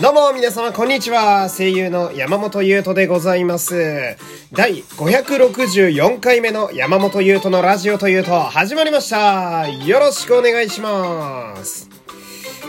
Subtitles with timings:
[0.00, 1.48] どうも皆様こんにちは。
[1.48, 4.16] 声優の山本優斗でございます。
[4.52, 9.68] 第564回目の山本優斗のラジオというと始まりました。
[9.68, 11.88] よろしくお願いします。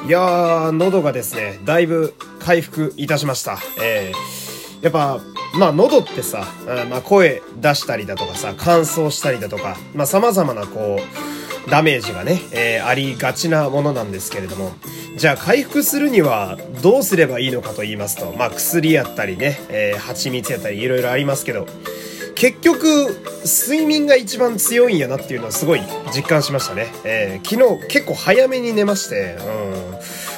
[0.05, 3.57] いやー、喉がですね、だいぶ回復いたしました。
[3.81, 5.19] えー、やっぱ、
[5.57, 6.45] まあ喉ってさ、
[6.91, 10.99] まあ声出したりだとかさ、乾燥したりだとか、まあ様々なこ
[11.67, 14.73] う、ダメージがね、えーありがちなものなんですけれども、
[15.15, 21.67] じゃあ回復するにはどうすればいいのかと言いますと、まあ薬やったりね、えー蜂蜜やったりいろいろありますけど、
[22.35, 22.85] 結局、
[23.45, 25.81] 睡眠が一番強いんやなっていうのはすごい
[26.13, 26.87] 実感しましたね。
[27.05, 29.37] えー昨日結構早めに寝まして、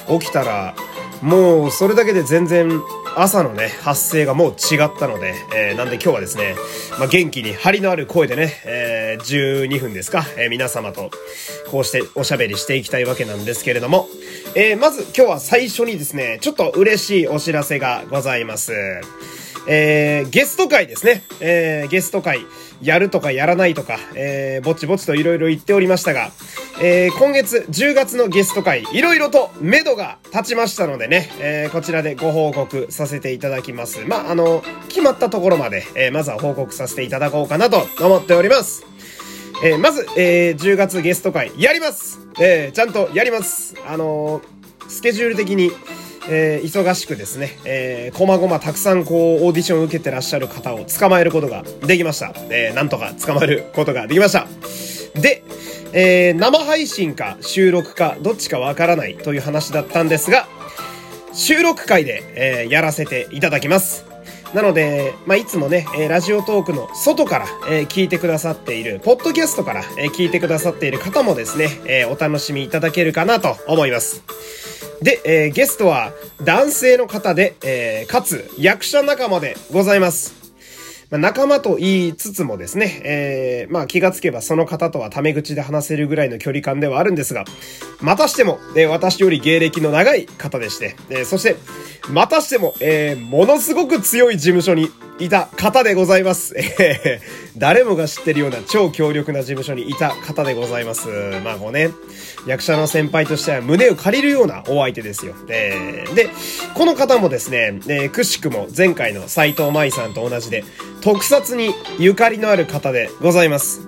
[0.10, 0.76] うん、起きたら、
[1.22, 2.82] もうそれだけで全然
[3.16, 6.56] 朝のね、発声がもう違ったので、えーなんで今日はですね、
[7.00, 11.10] まあ、元気に張りのある声でね、えー12分ですか、えー皆様と
[11.72, 14.08] こうしておしゃべりしていきたいわけなんですけれども、
[14.56, 18.74] えーまず今日は最初にですね、ちょっと嬉しいお知らせがございます。
[19.70, 21.24] えーゲスト会ですね。
[21.40, 22.46] えーゲスト会、
[22.82, 26.32] やるとかやらないとか、えーぼちぼちといろいろ言っておりましたが、
[26.80, 34.02] えー今月10月のゲスト会、いろいろと目処が立ちましたのでね、えーこちらでご報告させていただきます。
[34.06, 38.86] まあ、あの、決まったところまで、えーまずは報告させていただこうかなと思っております。
[39.64, 45.72] えーまず、えー10月ゲスト会、やりますえーちゃんとやりますあのースケジュール的に、
[46.30, 52.34] えー忙しくですね、えー、こまごまたくさんこう、オーディションを受けてらっしゃる方を捕まえることができました。
[52.52, 54.46] えーなんとか捕まえることができました。
[55.20, 55.42] で、
[55.94, 60.48] えー生配信か収録かどっちかわからないという話だったんですが、
[61.34, 64.06] 収録会で、えーやらせていただきます。
[64.54, 74.24] なので、まあ、いつもね、えーラジオトークの外から、えー聞いてくださっている、ポッドキャストから、えー聞いてくださっている方もですね、えーお楽しみいただけるかなと思います。
[75.02, 76.12] で、えーゲストは
[76.44, 80.47] 男性の方で、えーかつ役者仲間でございます。
[81.10, 87.46] まあ、仲間と言いつつもですね、えー、まあ気がつけばその方とはタメ口で話せるぐらいの距離感ではあるんですが、
[88.02, 91.56] またしても、えー私より芸歴の長い方でして、えーそして、
[92.10, 96.56] またしても、えーものすごく強い事務所にいた方でございます。
[97.58, 101.08] 誰もが知ってるような超強力な事務所にいた方でございます。
[101.44, 101.90] まあこうね、
[102.46, 105.34] 役者の先輩としては胸を借りるようなお相手ですよ。
[105.50, 106.30] えーで、
[106.76, 107.80] この方もですね、
[108.12, 110.64] くしくも前回の斎藤舞さんと同じで、
[111.02, 113.88] 特撮にゆかりのある方でございます。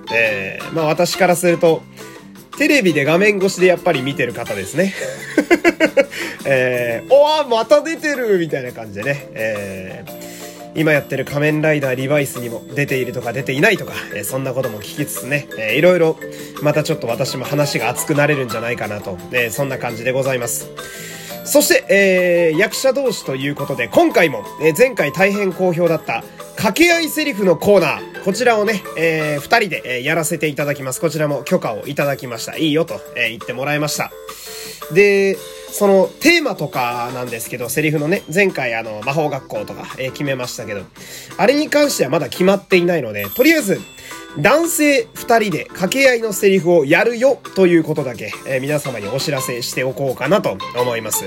[0.73, 1.84] まあ私からすると、
[2.57, 4.94] テレビで画面越しでやっぱり見てる方ですね。
[6.45, 9.28] えー、おわまた出てるみたいな感じでね。
[9.34, 10.38] えー
[10.75, 16.18] 今やってる仮面ライダーリバイスにも出ているとか出ていないとか、えそんなことも聞きつつね、えーいろいろ
[16.62, 20.69] またちょっと私も話が熱くなれるんじゃないかなと、えそんな感じでございます。
[21.46, 26.24] そして、えー役者同士ということで、今回も、えー前回大変好評だった、
[26.56, 31.01] 掛け合いセリフのコーナー、こちらをね、えー二人で、えーやらせていただきます。
[31.01, 32.57] こちらも許可をいただきました。
[32.57, 34.12] いいよと、えー言ってもらいました。
[34.94, 35.38] で、
[35.72, 40.81] そのテーマとかなんですけど、セリフのね、前回あの、魔法学校とか、えー決めましたけど、
[41.38, 43.80] あれに関してはまだ決まっていないので、とりあえず、
[44.38, 51.25] 男性二人で掛け合いのセリフをやるよということだけ、えー皆様にお知らせしておこうかなと思います。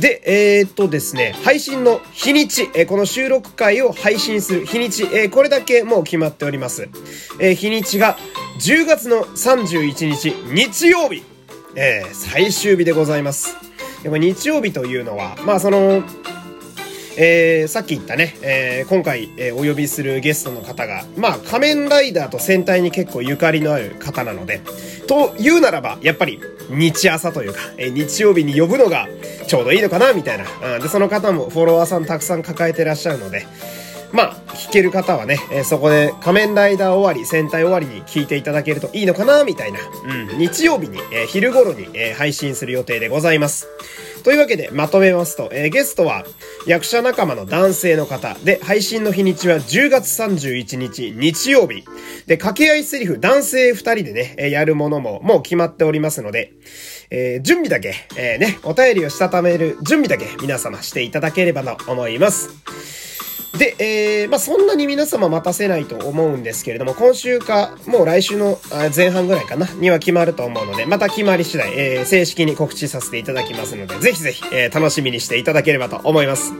[0.00, 6.88] で、えーっとですね、配信の日にち、えーこの収録回を配信する日にち、えーこれだけもう決まっております。
[7.40, 8.16] え日にちが
[8.60, 11.22] 10月の31日、日曜日、
[11.76, 13.56] えー最終日でございます。
[14.02, 16.02] でこれ日曜日というのは、まあその、
[17.16, 24.60] えーさっき言ったね、えー今回、えーお呼びするゲストの方が、まあ、仮面ライダーと戦隊に結構ゆかりのある方なので、
[25.06, 26.40] というならば、やっぱり、
[26.70, 29.08] 日朝というか、えー日曜日に呼ぶのが
[29.46, 30.44] ちょうどいいのかな、みたいな。
[30.76, 33.46] うんで、その方もフォロワーさんたくさん抱えてらっしゃるので、
[34.14, 39.80] まあ、聞ける方はね、えーそこで仮面ライダー終わり、戦隊終わりに聞いていただけるといいのかな、みたいな。
[40.30, 43.66] うん、日曜日に、えー昼頃に、えー配信する予定でございます。
[44.22, 46.24] というわけで、まとめますと、えーゲストは、
[46.66, 51.82] 役者仲間の男性の方で、配信の日にちは10月31日、日曜日。
[52.26, 56.52] で、掛け合いセリフ、男性2人でね、えーやるものも、もう決まっておりますので、
[57.10, 62.50] えー準備だけ、えーね、お便りをしたためる準備だけ、皆様していただければと思います。
[63.58, 68.58] で、えー、まあ、そんなに皆様待たせないと思うんですけれども、今週か、もう来週の
[68.94, 76.52] 前半ぐらいかな、には決まると思うので、また決まり次第、えー、正式に告知させていただきますので、ぜひぜひ、えー、楽しみにしていただければと思います。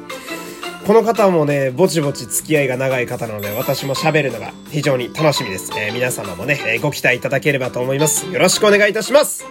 [0.87, 5.73] この方もね、ぼちぼち付き合いが長い方なので、私も喋るのが非常に楽しみです。
[5.77, 8.27] えー皆様もね、えご期待いただければと思います。
[8.31, 9.45] よろしくお願いいたします。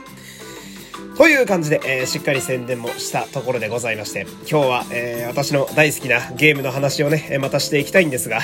[1.18, 8.42] という感じで、えー、しっかり宣伝もしたところでございまして、今日は、えー、私の大好きなゲームの話をね、またしていきたいんですが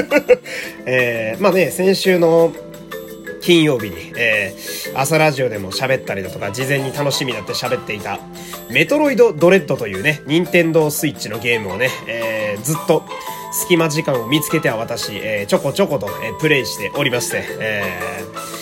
[0.86, 2.52] えー、まあね、先週の
[3.40, 8.18] 金曜日に、えー、朝ラジオでも喋ったりだとか、事前に楽しみだって喋っていた、
[8.70, 13.04] メトロイドドレッドというね、ニンテンドースイッチのゲームをね、えー、ずっと
[13.52, 18.57] 隙間時間を見つけては私、えー、ちょこちょこと、えー、プレイしておりまして、えー、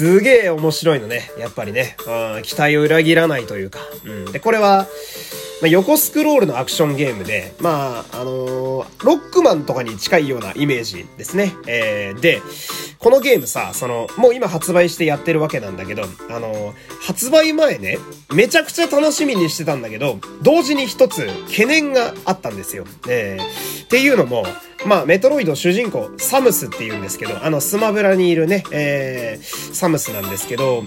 [0.00, 1.30] すげえ面白いのね。
[1.38, 1.94] やっぱりね。
[2.06, 3.80] うん、期待を裏切らないというか。
[4.02, 4.32] うん。
[4.32, 4.86] で、これは、
[5.60, 11.54] まあ、横スクロールのアクションゲームで、まあ、あのー、ロックマンとかに近いようなイメージですね。
[11.66, 12.40] えー、で、
[12.98, 17.98] このゲームさ、その、もう今発売してやってるわけなんだけど、あのー、発売前ね、
[18.32, 22.86] めちゃくちゃ楽しみにしてたんだけど、同時に一つ懸念があったんですよ。
[23.06, 24.46] えー、っていうのも、
[24.86, 30.84] まあ、メトロイド主人公、サムスって言うんですけど、あの、スマブラにいるね、えー、サムスなんですけど、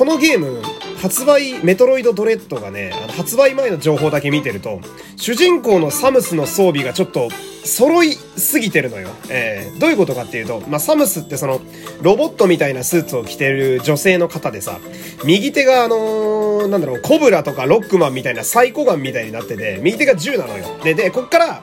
[0.00, 0.62] このゲーム、
[1.02, 4.80] 発売、メトロイドドレッドがね、あの発売前の情報だけ見てると、
[5.18, 7.28] 主人公のサムスの装備がちょっと
[7.66, 9.10] 揃いすぎてるのよ。
[9.28, 11.60] えー、どういうことかっていうと、まあ、サムスってその、
[12.00, 14.78] ロボットみたいなスーツを着てる女性の方でさ、
[15.26, 20.64] 右手があのー、なんだろう、コブラとかロックマンみたいなサイコガンみたいになってて、右手が銃なのよ。
[20.82, 21.62] で、で、こっから、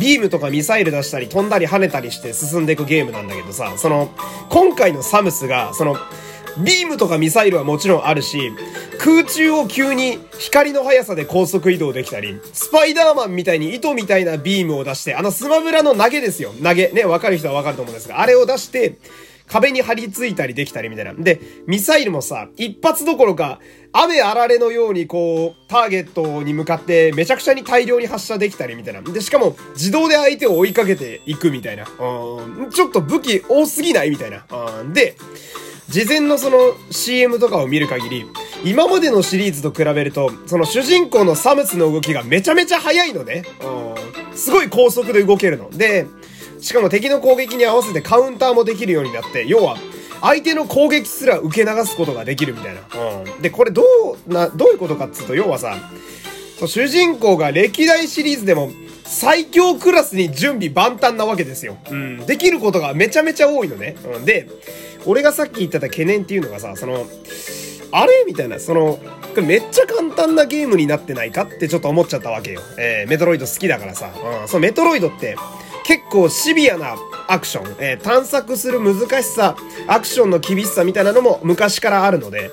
[0.00, 4.08] ビームとかミサイル出したり飛んだり跳ねたりして進んでいくゲームなんだけどさ、その、
[4.48, 5.98] 今回のサムスが、その、
[6.58, 8.52] ビームとかミサイルはもちろんあるし、
[8.98, 16.52] 空中を急に光の速さで高速移動できたり、スパイダーマンみたいに糸みたいなビームを出して、あのスマブラの投げですよ。
[16.62, 16.88] 投げ。
[16.88, 18.98] ね、わかる人はわかると思うんですが、あれを出して、
[19.48, 21.14] 壁に張り付いたりできたりみたいな。
[21.14, 23.60] で、ミサイルもさ、一発どころか、
[23.92, 29.02] 雨あられのようにこう、ターゲットに向かってめちゃくちゃに大量に発射できたりみたいな。
[29.02, 31.84] で、しかも自動で相手を追いかけていくみたいな。
[31.84, 34.44] うん、ちょっと武器多すぎないみたいな。
[34.80, 35.16] うん、で、
[35.88, 36.58] 事前のその
[36.90, 38.26] CM とかを見る限り、
[38.64, 43.44] 今までのシリーズと比べると、その主人公のサムスの動きがめちゃめちゃ速いのね。
[43.62, 45.70] うん、すごい高速で動けるの。
[45.70, 46.06] で、
[46.60, 49.76] しかも敵の攻撃に合わせてカウンターもできるようになって、要は、
[50.20, 52.80] 相手の攻撃すら受け流すことができるみたいな。
[52.80, 53.42] うん。
[53.42, 53.82] で、これど
[54.26, 55.76] う、な、どういうことかっつうと、要はさ、
[56.66, 58.72] 主人公が歴代シリーズでも
[59.06, 61.76] 最強クラスに準備万端なわけですよ。
[61.90, 62.26] うん。
[62.26, 63.96] できることがめちゃめちゃ多いのね。
[64.16, 64.24] うん。
[64.24, 64.48] で、
[65.06, 67.06] 俺がさっき言ってた懸念っていうのがさ、その、
[67.92, 68.98] あれみたいな、その、
[69.42, 72.60] めっちゃ簡単なゲームになってないかってちょっと思っちゃったわけよ。
[72.78, 74.10] えー、メトロイド好きだからさ。
[74.42, 74.48] うん。
[74.48, 75.36] そのメトロイドって、
[75.84, 76.96] 結構シビアな
[77.28, 79.56] アクション、えー、探索する難しさ、
[79.86, 82.50] アクションの厳しさみたいなのも昔からあるので、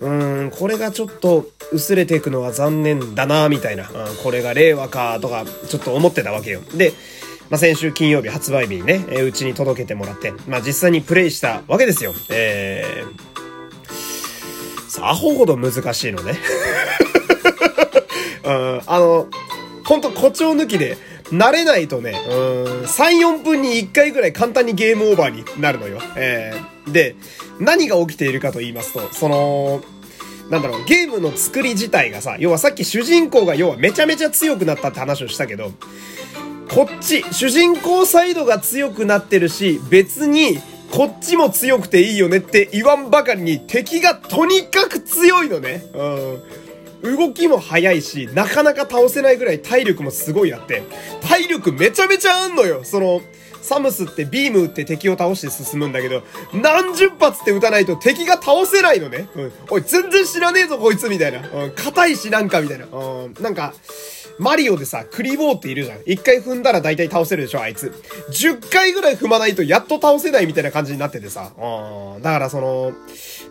[0.00, 6.60] うん、これがちょっと薄れていくのは残念だな、みたいな、うん、これが令和か、とか、ちょっと思ってたわけよ。
[6.74, 6.92] で、
[7.50, 12.14] まあ、先週金曜日発売日にね、え、うちに届けてもらって、まあ、実際にプレイしたわけですよ。
[12.30, 16.38] えー、さあ、アホほど難しいのね。
[18.44, 19.26] うん、あの、
[19.84, 20.96] ほんと誇張抜きで、
[21.32, 22.34] 慣れないとね、うん、
[22.84, 26.00] 3、4分に1回ぐらい簡単にゲームオーバーになるのよ。
[26.16, 27.16] えー、で、
[27.58, 29.82] 何が起きているかと言いますと、その、
[30.50, 35.72] なんだろう、ゲームの作り自体がさ、要はさっき主人公が要はめちゃめちゃ強くなったって話をしたけど、
[36.68, 40.58] こっち、主人公サイドが強くなってるし、別に、
[40.90, 45.84] こっちも強くていいよねって言わんばかりに敵がとにかく強いのね。
[45.94, 46.42] うん。
[47.02, 50.82] 動きも速いし、なかなか倒せないぐらい体力もすごいあって、
[51.22, 53.20] 体力めちゃめちゃあんのよその、
[53.62, 56.22] サムスってビーム撃って敵を倒して進むんだけど、
[56.54, 59.28] 何十発って打たないと敵が倒せないのね。
[59.34, 59.52] うん。
[59.70, 61.48] おい、全然知らねえぞこいつみたいな。
[61.48, 61.70] うん。
[61.72, 62.86] 硬いしなんかみたいな。
[62.86, 63.34] うん。
[63.40, 63.74] なんか、
[64.40, 65.98] マリオでさ、クリボーっているじゃん。
[66.06, 67.92] 一回踏んだら大体倒せるでしょ、あいつ。
[68.30, 71.52] 10回ぐらい踏まないとやっと倒せないみたいな感じになっててさ。
[71.58, 72.22] うん。
[72.22, 72.92] だからその、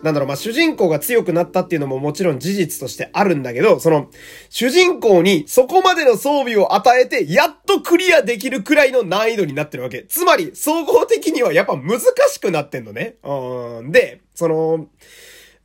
[0.02, 4.08] なんだろう、まあ、主人公が強くなったっていうのももちろん事実としてあるんだけど、その、
[4.48, 10.02] 主人公にそこまでの装備を与えて、やっとクリアできるくらいの難易度になってるわけ。
[10.08, 13.14] つまり、総合的にはやっぱ難しくなってんのね。
[13.22, 13.92] うん。
[13.92, 14.86] で、その、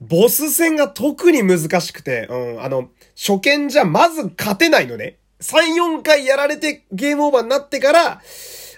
[0.08, 5.18] ボス戦が特に難しくて、うん、あの、初見じゃまず勝てないのね。
[5.42, 8.22] 3、4回やられてゲームオーバーになってから、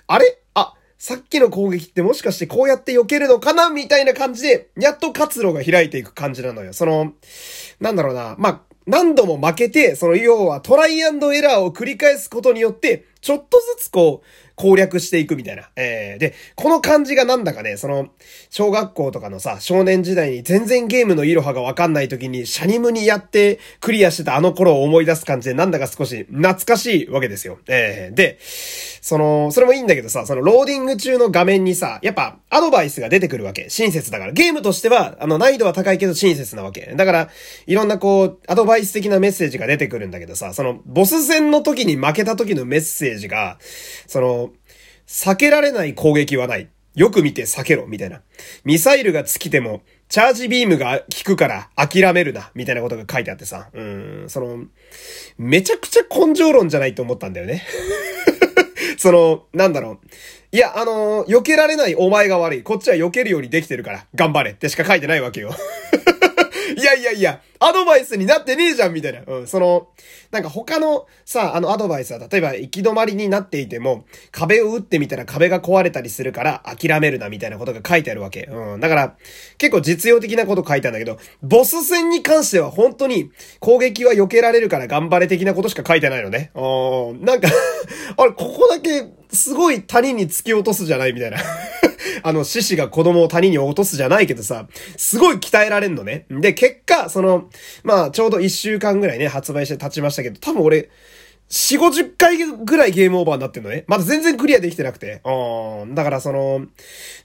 [0.08, 0.40] あれ？
[0.54, 6.74] あさっきの攻撃ってもしかしてこうやって避けるのかなみたいな感じで、やっと活路が開いていく感じなのよ。
[6.74, 7.14] その、
[7.80, 8.36] なんだろうな。
[8.40, 15.70] まあ、何度も負けて、その要はトライアンドエラーを繰り返すことによって、ちょっとずつこう、攻略していくみたいな。
[15.76, 18.08] えー、で、この感じがなんだかね、その、
[18.50, 27.60] 小学校とかのさ、少年時代に全然ゲームのイロハがわかんない時に、シャニムにやってクリアしてたあの頃を思い出す感じで、なんだか少し懐かしいわけですよ。
[27.68, 33.70] えー、で、その、それもいいんだけどさ、そのローディング中の画面にさ、やっぱアドバイスが出てくるわけ。
[33.70, 34.32] 親切だから。
[34.32, 36.94] ゲームとしては、あの、難易度は高いけど親切なわけ。
[36.96, 37.30] だから、
[37.68, 43.58] いろんなこう、アドバイス的なメッセージが出てくるんだけどさ、その、ボス戦の時に負けた時のメッセージセージが、
[44.08, 44.52] その、
[45.08, 46.70] 避けられない攻撃はない。
[46.96, 48.22] よく見て避けろ、みたいな。
[48.66, 53.70] ミサイルが尽きても、チャージビームが効くから諦めるな、みたいなことが書いてあってさ。
[53.74, 54.66] うん、その、
[55.38, 57.64] めちゃくちゃ根性論じゃないと思ったんだよね。
[58.98, 60.08] その、なんだろう。
[60.52, 62.64] いや、あのー、避けられないお前が悪い。
[62.64, 65.54] こっちは避けるようにできてるから、頑張れってしか書いてないわけよ。
[66.98, 69.22] いやいや、アドバイスになってねえじゃんみたいな。
[69.26, 69.88] うん、その、
[70.32, 78.50] なんか他のさ、あのアドバイスは、例えば行き止まりになっていても、壁を打ってみたら壁が壊れたりするから諦めるなみたいなことが書いてあるわけ。
[78.52, 79.16] うん、だから、
[79.58, 86.52] 結構実用的なこと書いたんだけど、ボス戦に関しては本当に攻撃は避けられるから頑張れ的なことしか書いてないのね。
[86.56, 87.50] うん、なんか
[88.18, 91.38] あれ、ここだけすごい谷に突き落とすじゃないみたいな
[92.24, 96.26] あの、獅子が子供を谷に落とすじゃないけどさ、すごい鍛えられんのね。
[96.30, 97.50] で、結果、その、
[97.84, 100.90] まあ、ちょうど1週間ぐらいね、発売して経ちましたけど、多分俺、
[101.50, 103.86] 4、50回ぐらいゲームオーバーになってんのね。
[103.88, 105.22] まだ全然クリアできてなくて。
[105.24, 105.96] うん。
[105.96, 106.66] だからその、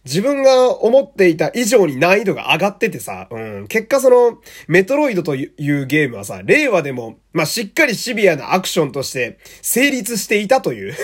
[0.05, 3.67] 自分が思っていた以上に難易度が上がっててさ、うん。
[3.67, 10.95] 結果その、メトロイドというゲームはさ、令和でも、まあ、しっかりシビアなアクションとして成立していたという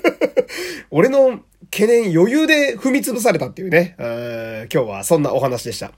[0.90, 1.40] 俺の
[1.70, 3.94] 懸念余裕で踏み潰されたっていうね。
[4.72, 5.92] 今日はそんなお話でした。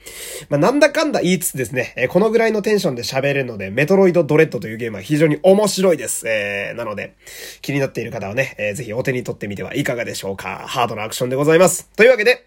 [0.49, 6.29] まあ、なんだかんだ言いつつですね、えこのぐらいのテンションで喋れるので、メトロイドドレッドというゲームは非常に面白いです。
[6.29, 7.15] えー、なので、
[7.63, 10.65] 気になっている方はね、えー、ぜひお手に取ってみてはいかがでしょうか。
[10.67, 11.89] ハードなアクションでございます。
[11.97, 12.45] というわけで、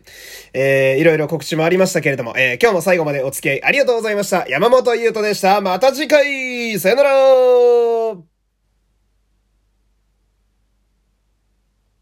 [0.54, 4.48] えー、いろいろ告知もありましたけれども、えー、今日も最後までお付き合いありがとうございました。
[4.48, 5.62] 山本優斗でした。
[5.62, 8.35] また次回さよなら